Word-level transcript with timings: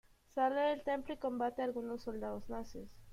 Sale 0.33 0.59
del 0.61 0.81
templo 0.81 1.13
y 1.13 1.17
combate 1.17 1.61
a 1.61 1.65
algunos 1.65 2.01
soldados 2.01 2.49
nazis. 2.49 2.89